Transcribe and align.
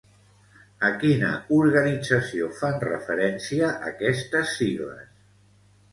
A 0.87 0.89
quina 1.03 1.29
organització 1.57 2.49
fan 2.61 2.81
referència 2.85 3.69
aquestes 3.93 4.59
sigles? 4.63 5.07